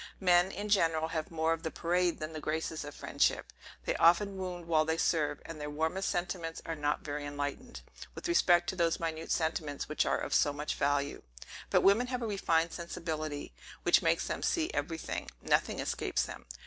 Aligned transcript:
Men, 0.19 0.51
in 0.51 0.69
general, 0.69 1.09
have 1.09 1.29
more 1.29 1.53
of 1.53 1.61
the 1.61 1.69
parade 1.69 2.17
than 2.17 2.33
the 2.33 2.39
graces 2.39 2.83
of 2.83 2.95
friendship. 2.95 3.53
They 3.85 3.95
often 3.97 4.35
wound 4.35 4.65
while 4.65 4.83
they 4.83 4.97
serve; 4.97 5.39
and 5.45 5.61
their 5.61 5.69
warmest 5.69 6.09
sentiments 6.09 6.59
are 6.65 6.73
not 6.73 7.03
very 7.03 7.23
enlightened, 7.23 7.81
with 8.15 8.27
respect 8.27 8.67
to 8.69 8.75
those 8.75 8.99
minute 8.99 9.31
sentiments 9.31 9.87
which 9.87 10.03
are 10.07 10.17
of 10.17 10.33
so 10.33 10.51
much 10.53 10.73
value. 10.73 11.21
But 11.69 11.81
women 11.83 12.07
have 12.07 12.23
a 12.23 12.25
refined 12.25 12.73
sensibility, 12.73 13.53
which 13.83 14.01
makes 14.01 14.25
them 14.25 14.41
see 14.41 14.71
every 14.73 14.97
thing; 14.97 15.29
nothing 15.39 15.79
escapes 15.79 16.23
them. 16.23 16.47